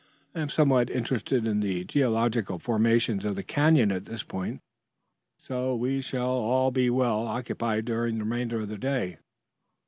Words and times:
I 0.33 0.39
am 0.39 0.49
somewhat 0.49 0.89
interested 0.89 1.45
in 1.45 1.59
the 1.59 1.83
geological 1.83 2.57
formation 2.57 3.23
of 3.23 3.35
the 3.35 3.43
canyon 3.43 3.91
at 3.91 4.05
this 4.05 4.23
point, 4.23 4.59
so 5.37 5.75
we 5.75 6.01
shall 6.01 6.27
all 6.39 6.71
be 6.71 6.89
well 6.89 7.27
occupied 7.27 7.85
during 7.85 8.17
the 8.17 8.23
remainder 8.23 8.59
of 8.61 8.69
the 8.69 8.79
day. 8.79 9.19